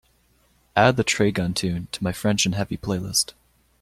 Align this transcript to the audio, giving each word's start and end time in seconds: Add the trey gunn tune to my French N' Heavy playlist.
Add 0.75 0.97
the 0.97 1.03
trey 1.03 1.29
gunn 1.29 1.53
tune 1.53 1.87
to 1.91 2.03
my 2.03 2.11
French 2.11 2.47
N' 2.47 2.53
Heavy 2.53 2.75
playlist. 2.75 3.33